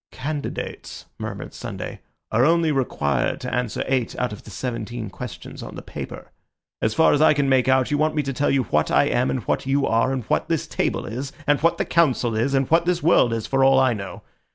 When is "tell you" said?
8.33-8.63